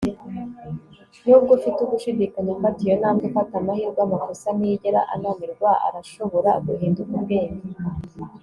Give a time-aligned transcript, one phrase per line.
[1.25, 3.25] nubwo ufite ugushidikanya, fata iyo ntambwe.
[3.35, 3.99] fata amahirwe.
[4.07, 7.63] amakosa ntiyigera ananirwa- arashobora guhinduka ubwenge.